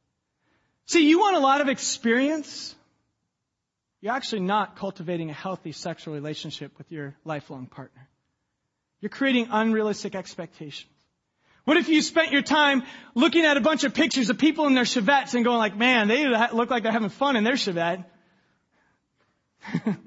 [0.88, 2.74] See, you want a lot of experience
[4.02, 8.08] you're actually not cultivating a healthy sexual relationship with your lifelong partner.
[9.02, 10.92] You're creating unrealistic expectations.
[11.66, 12.84] What if you spent your time
[13.14, 16.08] looking at a bunch of pictures of people in their Chevettes and going like, man,
[16.08, 18.06] they look like they're having fun in their Chevette.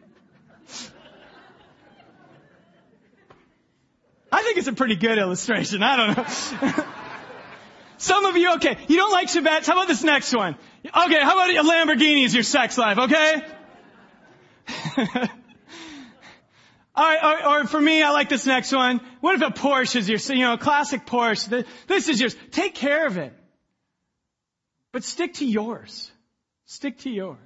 [4.32, 5.82] I think it's a pretty good illustration.
[5.82, 6.24] I don't know.
[7.98, 9.66] Some of you, okay, you don't like Chevettes.
[9.66, 10.56] How about this next one?
[10.86, 13.42] Okay, how about a Lamborghini is your sex life, okay?
[16.96, 19.00] or, or, for me, I like this next one.
[19.20, 20.28] What if a Porsche is yours?
[20.28, 21.64] You know, a classic Porsche.
[21.86, 22.36] This is yours.
[22.50, 23.32] Take care of it.
[24.92, 26.10] But stick to yours.
[26.66, 27.38] Stick to yours.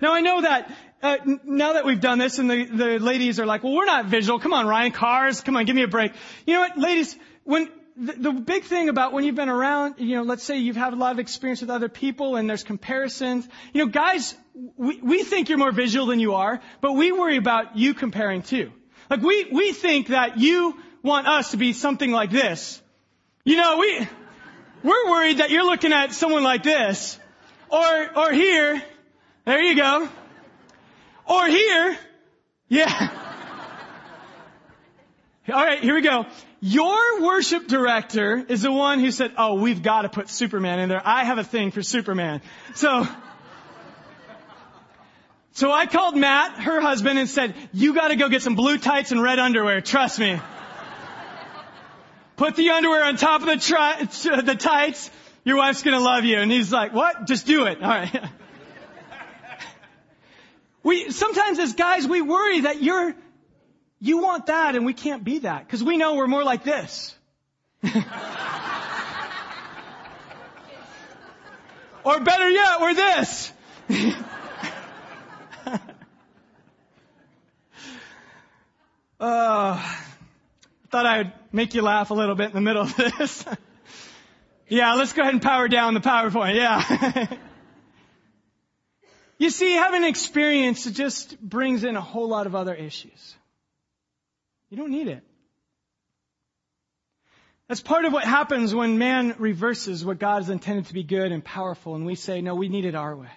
[0.00, 3.46] Now I know that uh, now that we've done this, and the, the ladies are
[3.46, 4.38] like, "Well, we're not visual.
[4.40, 5.40] Come on, Ryan, cars.
[5.40, 6.12] Come on, give me a break."
[6.46, 7.16] You know what, ladies?
[7.44, 10.76] When the, the big thing about when you've been around, you know, let's say you've
[10.76, 13.46] had a lot of experience with other people and there's comparisons.
[13.72, 14.34] You know, guys,
[14.76, 18.42] we, we think you're more visual than you are, but we worry about you comparing
[18.42, 18.72] too.
[19.10, 22.80] Like we, we think that you want us to be something like this.
[23.44, 24.08] You know, we,
[24.82, 27.18] we're worried that you're looking at someone like this.
[27.68, 28.82] Or, or here.
[29.44, 30.08] There you go.
[31.26, 31.98] Or here.
[32.68, 33.18] Yeah.
[35.48, 36.26] All right, here we go.
[36.60, 40.88] Your worship director is the one who said, oh, we've got to put Superman in
[40.88, 41.02] there.
[41.04, 42.40] I have a thing for Superman.
[42.76, 43.08] So,
[45.50, 49.10] so I called Matt, her husband, and said, you gotta go get some blue tights
[49.10, 49.80] and red underwear.
[49.80, 50.40] Trust me.
[52.36, 54.04] Put the underwear on top of the, tri-
[54.44, 55.10] the tights.
[55.42, 56.38] Your wife's gonna love you.
[56.38, 57.26] And he's like, what?
[57.26, 57.82] Just do it.
[57.82, 58.30] All right.
[60.84, 63.16] we, sometimes as guys, we worry that you're,
[64.02, 67.14] you want that and we can't be that because we know we're more like this.
[72.04, 73.52] or better yet, we're this.
[79.20, 79.94] uh,
[80.90, 83.44] thought I would make you laugh a little bit in the middle of this.
[84.68, 86.56] yeah, let's go ahead and power down the PowerPoint.
[86.56, 87.28] Yeah.
[89.38, 93.36] you see, having experience just brings in a whole lot of other issues.
[94.72, 95.22] You don't need it.
[97.68, 101.30] That's part of what happens when man reverses what God has intended to be good
[101.30, 103.28] and powerful, and we say, no, we need it our way.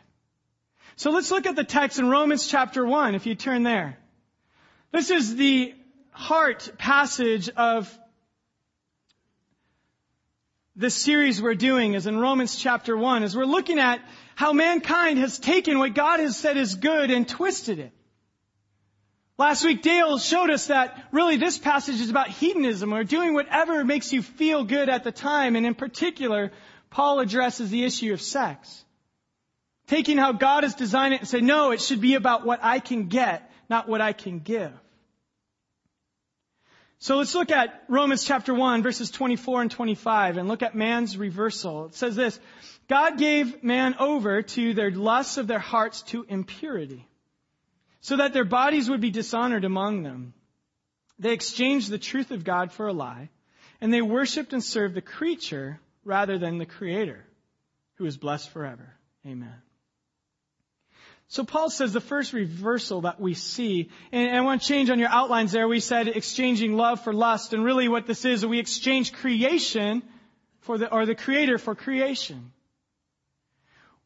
[0.95, 3.97] So let's look at the text in Romans chapter 1, if you turn there.
[4.93, 5.75] This is the
[6.11, 7.93] heart passage of
[10.77, 13.99] the series we're doing is in Romans chapter 1, as we're looking at
[14.35, 17.91] how mankind has taken what God has said is good and twisted it.
[19.37, 23.83] Last week, Dale showed us that really this passage is about hedonism or doing whatever
[23.83, 25.57] makes you feel good at the time.
[25.57, 26.53] And in particular,
[26.89, 28.85] Paul addresses the issue of sex.
[29.87, 32.79] Taking how God has designed it and say, no, it should be about what I
[32.79, 34.71] can get, not what I can give.
[36.99, 41.17] So let's look at Romans chapter 1 verses 24 and 25 and look at man's
[41.17, 41.87] reversal.
[41.87, 42.39] It says this,
[42.87, 47.05] God gave man over to their lusts of their hearts to impurity
[48.05, 50.35] so that their bodies would be dishonored among them.
[51.17, 53.29] They exchanged the truth of God for a lie,
[53.81, 57.25] and they worshiped and served the creature rather than the Creator,
[57.95, 58.93] who is blessed forever.
[59.25, 59.55] Amen.
[61.29, 64.99] So Paul says the first reversal that we see, and I want to change on
[64.99, 68.59] your outlines there, we said exchanging love for lust, and really what this is, we
[68.59, 70.03] exchange creation
[70.59, 72.51] for the, or the Creator for creation.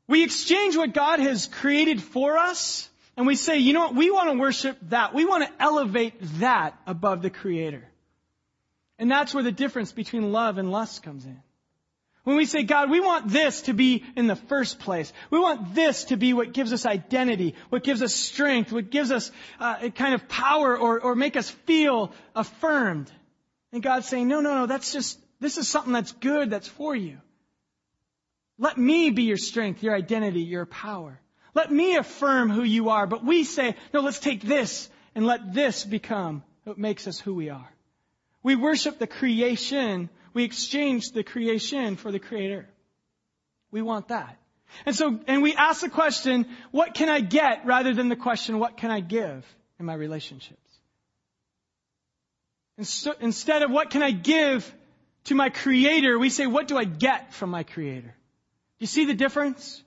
[0.08, 4.10] We exchange what God has created for us and we say, you know what, we
[4.12, 5.14] want to worship that.
[5.14, 7.84] We want to elevate that above the Creator.
[8.98, 11.38] And that's where the difference between love and lust comes in.
[12.24, 15.12] When we say, God, we want this to be in the first place.
[15.32, 19.12] We want this to be what gives us identity, what gives us strength, what gives
[19.12, 23.12] us uh, a kind of power or, or make us feel affirmed.
[23.74, 26.96] And God's saying, no, no, no, that's just, this is something that's good, that's for
[26.96, 27.18] you.
[28.58, 31.20] Let me be your strength, your identity, your power.
[31.54, 33.08] Let me affirm who you are.
[33.08, 37.34] But we say, no, let's take this and let this become what makes us who
[37.34, 37.70] we are.
[38.44, 40.10] We worship the creation.
[40.34, 42.68] We exchange the creation for the creator.
[43.72, 44.38] We want that.
[44.86, 48.60] And so, and we ask the question, what can I get rather than the question,
[48.60, 49.46] what can I give
[49.80, 50.58] in my relationships?
[53.20, 54.74] instead of what can I give
[55.26, 58.08] to my creator, we say, what do I get from my creator?
[58.08, 58.14] Do
[58.80, 59.84] you see the difference?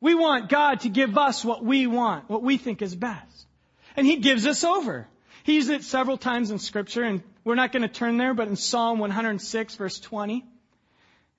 [0.00, 3.46] We want God to give us what we want, what we think is best.
[3.96, 5.08] And He gives us over.
[5.42, 8.48] He uses it several times in scripture and we're not going to turn there, but
[8.48, 10.44] in Psalm 106 verse 20,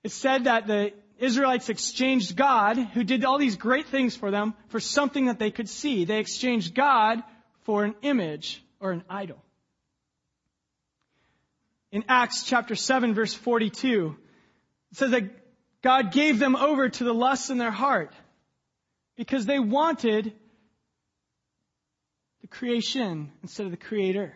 [0.02, 4.54] it said that the Israelites exchanged God, who did all these great things for them,
[4.68, 6.04] for something that they could see.
[6.04, 7.22] They exchanged God
[7.62, 9.40] for an image or an idol.
[11.92, 14.16] In Acts chapter 7 verse 42,
[14.90, 15.30] it says that
[15.82, 18.12] God gave them over to the lusts in their heart
[19.20, 20.32] because they wanted
[22.40, 24.32] the creation instead of the creator.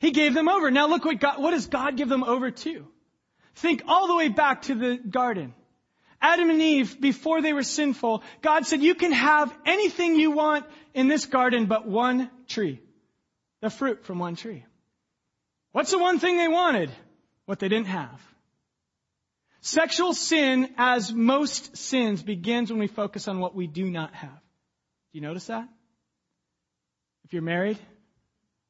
[0.00, 0.70] He gave them over.
[0.70, 2.86] Now look what God, what does God give them over to?
[3.54, 5.54] Think all the way back to the garden.
[6.20, 10.66] Adam and Eve, before they were sinful, God said, you can have anything you want
[10.92, 12.82] in this garden but one tree.
[13.62, 14.62] The fruit from one tree.
[15.72, 16.90] What's the one thing they wanted?
[17.46, 18.20] What they didn't have.
[19.62, 24.30] Sexual sin, as most sins, begins when we focus on what we do not have.
[24.30, 25.68] Do you notice that?
[27.24, 27.78] If you're married,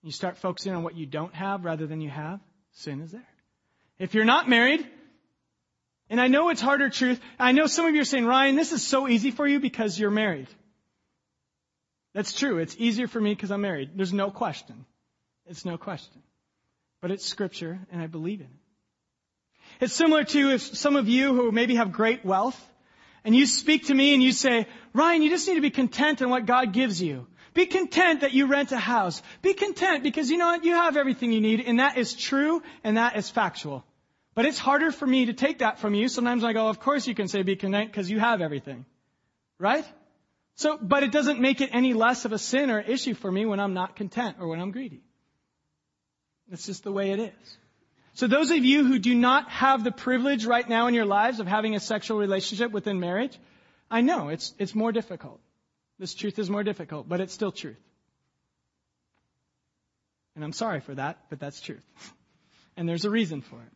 [0.03, 2.41] you start focusing on what you don't have rather than you have,
[2.73, 3.27] sin is there.
[3.99, 4.87] If you're not married,
[6.09, 8.73] and I know it's harder truth, I know some of you are saying, Ryan, this
[8.73, 10.49] is so easy for you because you're married.
[12.15, 12.59] That's true.
[12.59, 13.91] It's easier for me because I'm married.
[13.95, 14.87] There's no question.
[15.47, 16.23] It's no question.
[17.01, 18.53] But it's scripture, and I believe in it.
[19.81, 22.59] It's similar to if some of you who maybe have great wealth
[23.25, 26.21] and you speak to me and you say, Ryan, you just need to be content
[26.21, 27.27] in what God gives you.
[27.55, 29.23] Be content that you rent a house.
[29.43, 30.65] Be content because you know what?
[30.65, 33.85] You have everything you need and that is true and that is factual.
[34.35, 36.09] But it's harder for me to take that from you.
[36.09, 38.85] Sometimes I go, of course you can say be content because you have everything.
[39.59, 39.85] Right?
[40.57, 43.47] So, but it doesn't make it any less of a sin or issue for me
[43.47, 45.03] when I'm not content or when I'm greedy.
[46.53, 47.57] It's just the way it is.
[48.21, 51.41] So those of you who do not have the privilege right now in your lives
[51.41, 53.35] of having a sexual relationship within marriage,
[53.91, 55.41] I know it's, it's more difficult.
[55.99, 57.81] This truth is more difficult, but it's still truth.
[60.35, 61.83] And I'm sorry for that, but that's truth.
[62.77, 63.73] And there's a reason for it.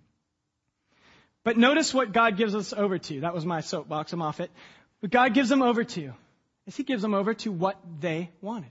[1.42, 3.20] But notice what God gives us over to.
[3.20, 4.12] That was my soapbox.
[4.12, 4.50] I'm off it.
[5.00, 6.12] But God gives them over to
[6.66, 8.70] is He gives them over to what they wanted.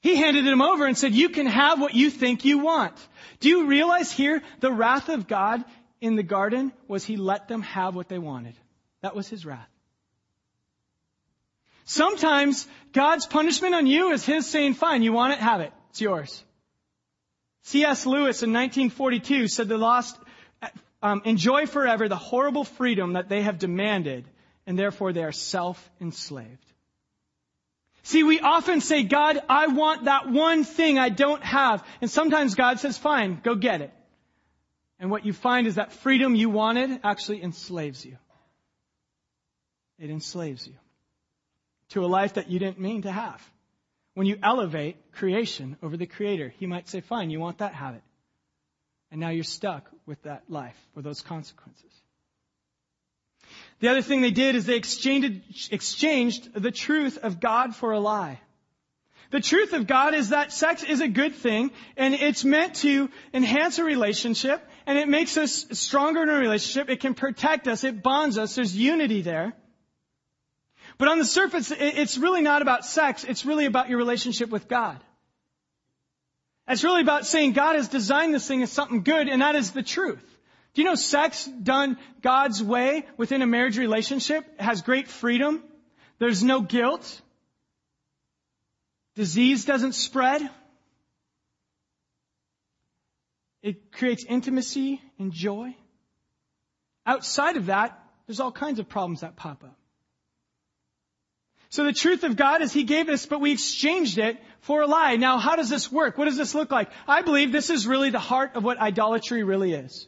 [0.00, 2.94] He handed them over and said, you can have what you think you want.
[3.40, 5.64] Do you realize here the wrath of God
[6.00, 8.54] in the garden was He let them have what they wanted.
[9.02, 9.68] That was His wrath.
[11.84, 15.72] Sometimes God's punishment on you is His saying, fine, you want it, have it.
[15.90, 16.44] It's yours.
[17.62, 18.06] C.S.
[18.06, 20.16] Lewis in 1942 said the lost
[21.02, 24.24] um, enjoy forever the horrible freedom that they have demanded,
[24.66, 26.67] and therefore they are self-enslaved.
[28.08, 31.84] See, we often say, God, I want that one thing I don't have.
[32.00, 33.92] And sometimes God says, fine, go get it.
[34.98, 38.16] And what you find is that freedom you wanted actually enslaves you.
[39.98, 40.72] It enslaves you
[41.90, 43.46] to a life that you didn't mean to have.
[44.14, 47.94] When you elevate creation over the creator, he might say, fine, you want that, have
[47.94, 48.02] it.
[49.10, 51.92] And now you're stuck with that life, with those consequences.
[53.80, 58.00] The other thing they did is they exchanged, exchanged the truth of God for a
[58.00, 58.40] lie.
[59.30, 63.10] The truth of God is that sex is a good thing and it's meant to
[63.34, 66.88] enhance a relationship and it makes us stronger in a relationship.
[66.88, 67.84] It can protect us.
[67.84, 68.54] It bonds us.
[68.54, 69.52] There's unity there.
[70.96, 73.22] But on the surface, it's really not about sex.
[73.22, 74.98] It's really about your relationship with God.
[76.66, 79.72] It's really about saying God has designed this thing as something good and that is
[79.72, 80.24] the truth.
[80.78, 85.60] Do you know sex done God's way within a marriage relationship has great freedom?
[86.20, 87.20] There's no guilt.
[89.16, 90.48] Disease doesn't spread.
[93.60, 95.74] It creates intimacy and joy.
[97.04, 99.76] Outside of that, there's all kinds of problems that pop up.
[101.70, 104.86] So the truth of God is He gave us, but we exchanged it for a
[104.86, 105.16] lie.
[105.16, 106.16] Now, how does this work?
[106.16, 106.88] What does this look like?
[107.08, 110.06] I believe this is really the heart of what idolatry really is.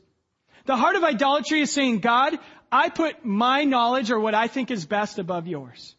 [0.67, 2.39] The heart of idolatry is saying, God,
[2.71, 5.95] I put my knowledge or what I think is best above yours.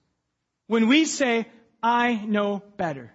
[0.67, 1.47] When we say,
[1.84, 3.12] I know better.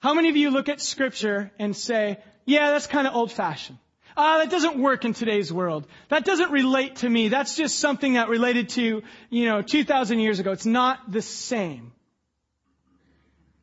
[0.00, 3.78] How many of you look at scripture and say, yeah, that's kind of old fashioned.
[4.16, 5.86] Ah, that doesn't work in today's world.
[6.08, 7.28] That doesn't relate to me.
[7.28, 10.52] That's just something that related to, you know, 2,000 years ago.
[10.52, 11.92] It's not the same.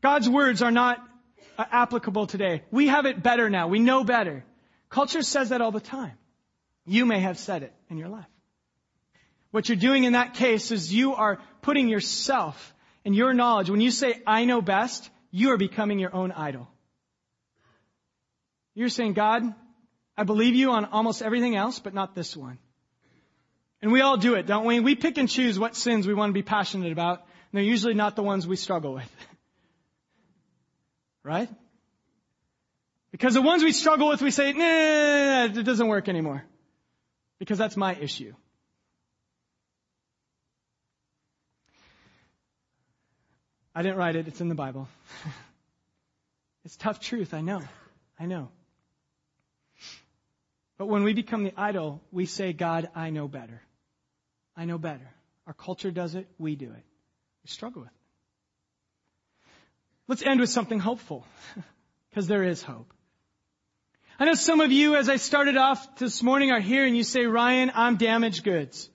[0.01, 0.97] God's words are not
[1.57, 2.63] uh, applicable today.
[2.71, 3.67] We have it better now.
[3.67, 4.43] We know better.
[4.89, 6.17] Culture says that all the time.
[6.91, 8.25] You may have said it in your life.
[9.51, 12.75] What you're doing in that case is you are putting yourself
[13.05, 13.69] and your knowledge.
[13.69, 16.67] When you say, I know best, you are becoming your own idol.
[18.75, 19.55] You're saying, God,
[20.17, 22.57] I believe you on almost everything else, but not this one.
[23.81, 24.81] And we all do it, don't we?
[24.81, 27.93] We pick and choose what sins we want to be passionate about, and they're usually
[27.93, 29.15] not the ones we struggle with.
[31.23, 31.47] right?
[33.13, 36.43] Because the ones we struggle with, we say, nah, it doesn't work anymore.
[37.41, 38.35] Because that's my issue.
[43.73, 44.87] I didn't write it, it's in the Bible.
[46.65, 47.63] it's tough truth, I know.
[48.19, 48.49] I know.
[50.77, 53.59] But when we become the idol, we say, God, I know better.
[54.55, 55.09] I know better.
[55.47, 56.85] Our culture does it, we do it.
[57.43, 57.97] We struggle with it.
[60.07, 61.25] Let's end with something hopeful,
[62.11, 62.93] because there is hope.
[64.21, 67.03] I know some of you, as I started off this morning, are here and you
[67.03, 68.87] say, Ryan, I'm damaged goods.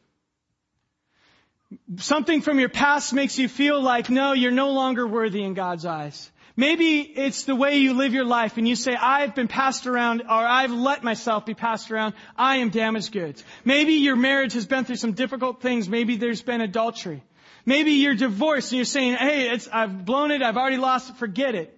[1.97, 5.85] Something from your past makes you feel like, no, you're no longer worthy in God's
[5.85, 6.31] eyes.
[6.55, 10.23] Maybe it's the way you live your life and you say, I've been passed around
[10.23, 12.15] or I've let myself be passed around.
[12.37, 13.43] I am damaged goods.
[13.65, 15.89] Maybe your marriage has been through some difficult things.
[15.89, 17.25] Maybe there's been adultery.
[17.65, 20.41] Maybe you're divorced and you're saying, hey, I've blown it.
[20.41, 21.17] I've already lost it.
[21.17, 21.77] Forget it.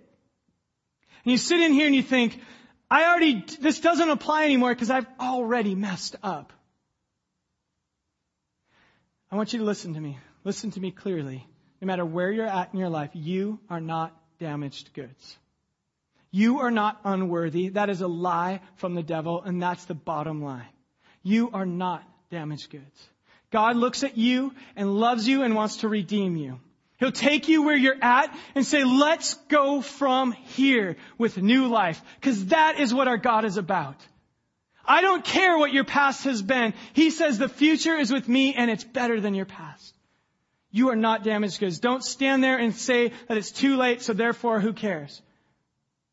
[1.24, 2.38] And you sit in here and you think,
[2.90, 6.52] I already, this doesn't apply anymore because I've already messed up.
[9.30, 10.18] I want you to listen to me.
[10.44, 11.46] Listen to me clearly.
[11.80, 15.36] No matter where you're at in your life, you are not damaged goods.
[16.30, 17.68] You are not unworthy.
[17.70, 20.68] That is a lie from the devil, and that's the bottom line.
[21.22, 23.08] You are not damaged goods.
[23.50, 26.60] God looks at you and loves you and wants to redeem you.
[26.98, 32.02] He'll take you where you're at and say, let's go from here with new life.
[32.22, 33.96] Cause that is what our God is about.
[34.84, 36.74] I don't care what your past has been.
[36.94, 39.94] He says the future is with me and it's better than your past.
[40.70, 41.78] You are not damaged goods.
[41.78, 45.22] Don't stand there and say that it's too late, so therefore who cares?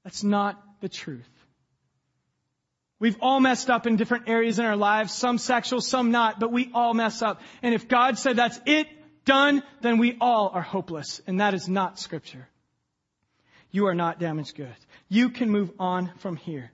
[0.04, 1.28] That's not the truth.
[3.00, 6.52] We've all messed up in different areas in our lives, some sexual, some not, but
[6.52, 7.42] we all mess up.
[7.62, 8.88] And if God said that's it,
[9.26, 11.22] done, then we all are hopeless.
[11.28, 12.48] And that is not scripture.
[13.72, 14.88] You are not damaged goods.
[15.10, 16.72] You can move on from here.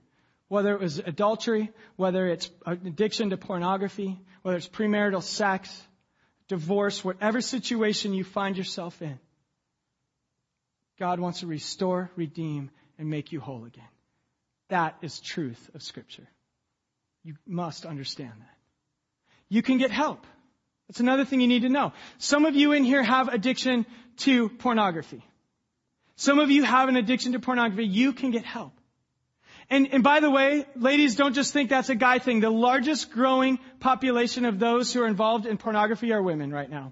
[0.47, 5.81] Whether it was adultery, whether it's addiction to pornography, whether it's premarital sex,
[6.47, 9.17] divorce, whatever situation you find yourself in,
[10.99, 13.83] God wants to restore, redeem, and make you whole again.
[14.69, 16.27] That is truth of Scripture.
[17.23, 18.57] You must understand that.
[19.49, 20.25] You can get help.
[20.91, 21.93] That's another thing you need to know.
[22.17, 23.85] Some of you in here have addiction
[24.25, 25.25] to pornography.
[26.17, 27.85] Some of you have an addiction to pornography.
[27.85, 28.73] You can get help.
[29.69, 32.41] And, and by the way, ladies, don't just think that's a guy thing.
[32.41, 36.91] The largest growing population of those who are involved in pornography are women right now.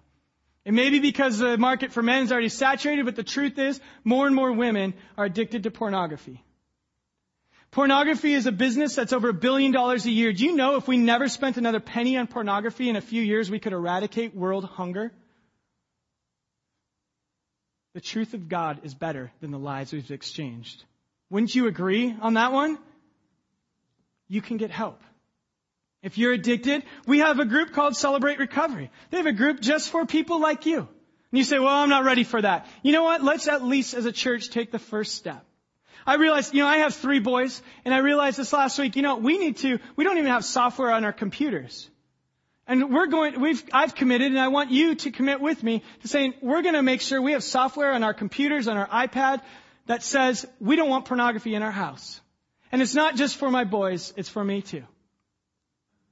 [0.64, 3.82] It may be because the market for men is already saturated, but the truth is
[4.06, 6.42] more and more women are addicted to pornography.
[7.72, 10.34] Pornography is a business that's over a billion dollars a year.
[10.34, 13.52] Do you know if we never spent another penny on pornography in a few years,
[13.52, 15.12] we could eradicate world hunger?
[17.94, 20.84] The truth of God is better than the lies we've exchanged.
[21.30, 22.80] Wouldn't you agree on that one?
[24.28, 25.02] You can get help.
[26.02, 28.90] If you're addicted, we have a group called Celebrate Recovery.
[29.10, 30.78] They have a group just for people like you.
[30.78, 32.68] And you say, well, I'm not ready for that.
[32.82, 33.24] You know what?
[33.24, 35.46] Let's at least as a church take the first step.
[36.06, 39.02] I realized, you know, I have three boys, and I realized this last week, you
[39.02, 41.90] know, we need to, we don't even have software on our computers.
[42.68, 46.08] And we're going, we've, I've committed, and I want you to commit with me to
[46.08, 49.42] saying, we're gonna make sure we have software on our computers, on our iPad,
[49.88, 52.22] that says, we don't want pornography in our house.
[52.72, 54.84] And it's not just for my boys, it's for me too.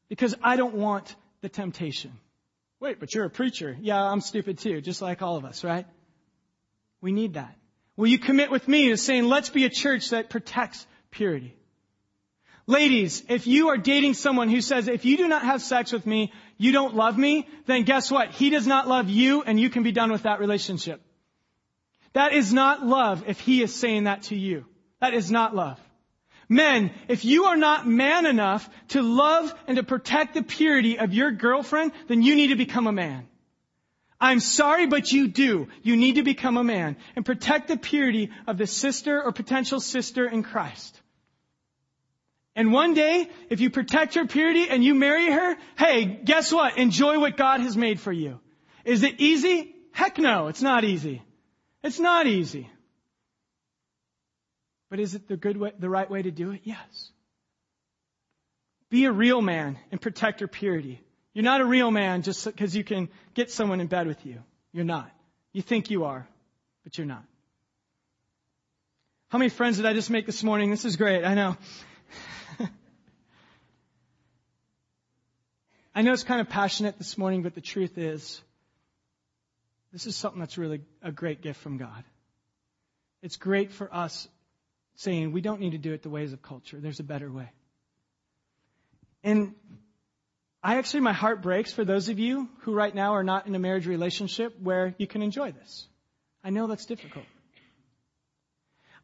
[0.09, 2.11] Because I don't want the temptation.
[2.79, 3.77] Wait, but you're a preacher.
[3.79, 5.85] Yeah, I'm stupid too, just like all of us, right?
[7.01, 7.55] We need that.
[7.97, 11.55] Will you commit with me to saying, let's be a church that protects purity?
[12.67, 16.05] Ladies, if you are dating someone who says, if you do not have sex with
[16.05, 18.31] me, you don't love me, then guess what?
[18.31, 21.01] He does not love you and you can be done with that relationship.
[22.13, 24.65] That is not love if he is saying that to you.
[24.99, 25.79] That is not love.
[26.49, 31.13] Men, if you are not man enough to love and to protect the purity of
[31.13, 33.27] your girlfriend, then you need to become a man.
[34.19, 35.67] I'm sorry, but you do.
[35.83, 39.79] You need to become a man and protect the purity of the sister or potential
[39.79, 40.99] sister in Christ.
[42.55, 46.79] And one day, if you protect her purity and you marry her, hey, guess what?
[46.79, 48.39] Enjoy what God has made for you.
[48.83, 49.75] Is it easy?
[49.91, 51.21] Heck no, it's not easy.
[51.83, 52.67] It's not easy.
[54.89, 56.61] But is it the good way, the right way to do it?
[56.63, 57.11] Yes.
[58.89, 61.01] Be a real man and protect her purity.
[61.37, 64.39] You're not a real man just because you can get someone in bed with you.
[64.71, 65.07] You're not.
[65.53, 66.27] You think you are,
[66.83, 67.23] but you're not.
[69.27, 70.71] How many friends did I just make this morning?
[70.71, 71.23] This is great.
[71.23, 71.55] I know.
[75.93, 78.41] I know it's kind of passionate this morning, but the truth is,
[79.93, 82.03] this is something that's really a great gift from God.
[83.21, 84.27] It's great for us
[84.95, 86.79] saying we don't need to do it the ways of culture.
[86.79, 87.51] There's a better way.
[89.23, 89.53] And
[90.67, 93.55] I actually, my heart breaks for those of you who right now are not in
[93.55, 95.87] a marriage relationship where you can enjoy this.
[96.43, 97.23] I know that's difficult.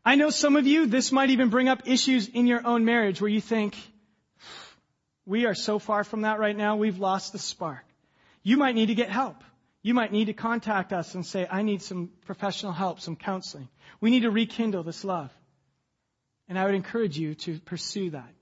[0.03, 3.21] I know some of you, this might even bring up issues in your own marriage
[3.21, 3.77] where you think,
[5.25, 7.85] we are so far from that right now, we've lost the spark.
[8.43, 9.41] You might need to get help.
[9.83, 13.69] You might need to contact us and say, I need some professional help, some counseling.
[14.01, 15.31] We need to rekindle this love.
[16.49, 18.33] And I would encourage you to pursue that.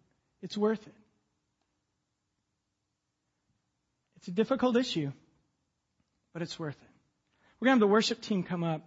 [0.41, 0.95] It's worth it.
[4.21, 5.11] It's a difficult issue,
[6.31, 6.89] but it's worth it.
[7.59, 8.81] We're going to have the worship team come up.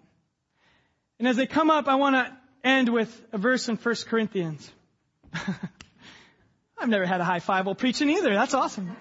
[1.18, 2.32] And as they come up, I want to
[2.62, 4.70] end with a verse in 1 Corinthians.
[5.34, 8.32] I've never had a high five while preaching either.
[8.32, 8.96] That's awesome.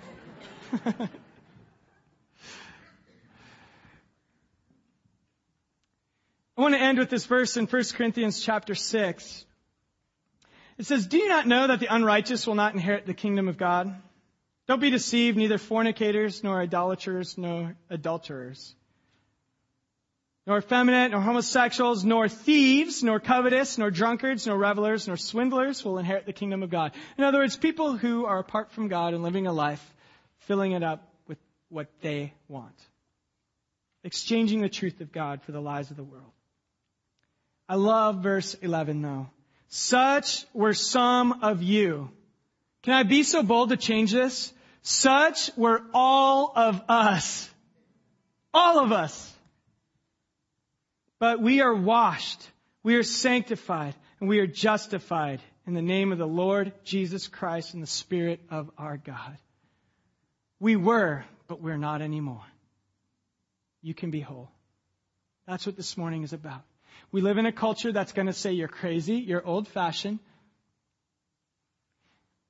[0.86, 1.09] I
[6.57, 9.45] want to end with this verse in 1 Corinthians chapter 6.
[10.79, 13.57] It says, Do you not know that the unrighteous will not inherit the kingdom of
[13.57, 13.95] God?
[14.68, 18.76] Don't be deceived, neither fornicators, nor idolaters, nor adulterers,
[20.47, 25.97] nor effeminate, nor homosexuals, nor thieves, nor covetous, nor drunkards, nor revelers, nor swindlers will
[25.97, 26.93] inherit the kingdom of God.
[27.18, 29.84] In other words, people who are apart from God and living a life
[30.47, 31.38] filling it up with
[31.70, 32.76] what they want.
[34.03, 36.32] exchanging the truth of God for the lies of the world.
[37.70, 39.30] I love verse 11 though.
[39.70, 42.11] Such were some of you.
[42.84, 44.53] Can I be so bold to change this?
[44.81, 47.49] Such were all of us.
[48.53, 49.34] All of us.
[51.19, 52.45] But we are washed,
[52.84, 57.73] we are sanctified, and we are justified in the name of the Lord Jesus Christ
[57.73, 59.38] and the Spirit of our God.
[60.59, 62.43] We were, but we're not anymore.
[63.81, 64.49] You can be whole.
[65.47, 66.63] That's what this morning is about.
[67.11, 70.19] We live in a culture that's going to say you're crazy, you're old fashioned.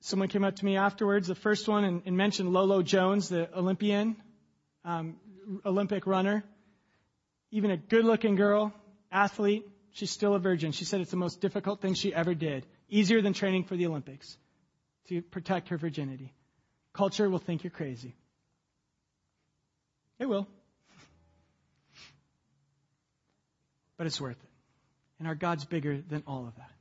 [0.06, 3.48] Someone came up to me afterwards, the first one, and, and mentioned Lolo Jones, the
[3.58, 4.18] Olympian,
[4.84, 5.16] um,
[5.66, 6.44] Olympic runner.
[7.52, 8.74] Even a good looking girl,
[9.14, 10.74] athlete, she's still a virgin.
[10.74, 12.66] She said it's the most difficult thing she ever did.
[12.90, 14.38] Easier than training for the Olympics
[15.08, 16.34] to protect her virginity.
[16.92, 18.14] Culture will think you're crazy.
[20.20, 20.50] It will.
[23.96, 24.50] But it's worth it.
[25.20, 26.72] And our God's bigger than all of that.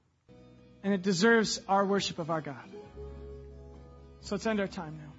[0.83, 2.69] And it deserves our worship of our God.
[4.23, 5.12] So let's end our time now.